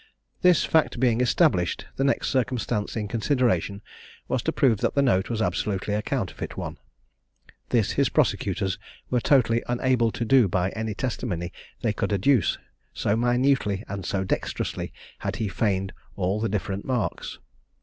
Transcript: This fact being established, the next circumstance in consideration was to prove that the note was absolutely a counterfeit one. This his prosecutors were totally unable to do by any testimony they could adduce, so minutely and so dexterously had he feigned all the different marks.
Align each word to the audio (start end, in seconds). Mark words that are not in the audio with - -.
This 0.41 0.65
fact 0.65 0.99
being 0.99 1.21
established, 1.21 1.85
the 1.95 2.03
next 2.03 2.29
circumstance 2.31 2.95
in 2.95 3.07
consideration 3.07 3.83
was 4.27 4.41
to 4.41 4.51
prove 4.51 4.79
that 4.81 4.95
the 4.95 5.03
note 5.03 5.29
was 5.29 5.43
absolutely 5.43 5.93
a 5.93 6.01
counterfeit 6.01 6.57
one. 6.57 6.79
This 7.69 7.91
his 7.91 8.09
prosecutors 8.09 8.79
were 9.11 9.21
totally 9.21 9.61
unable 9.69 10.11
to 10.13 10.25
do 10.25 10.47
by 10.47 10.71
any 10.71 10.95
testimony 10.95 11.53
they 11.83 11.93
could 11.93 12.11
adduce, 12.11 12.57
so 12.95 13.15
minutely 13.15 13.83
and 13.87 14.03
so 14.03 14.23
dexterously 14.23 14.91
had 15.19 15.35
he 15.35 15.47
feigned 15.47 15.93
all 16.15 16.39
the 16.41 16.49
different 16.49 16.83
marks. 16.83 17.37